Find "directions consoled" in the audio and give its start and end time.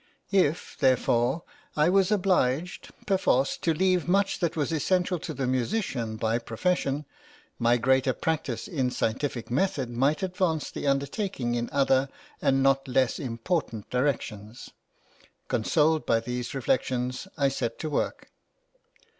13.91-16.07